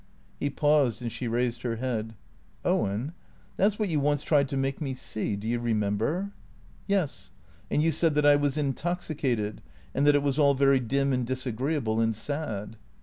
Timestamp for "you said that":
7.83-8.25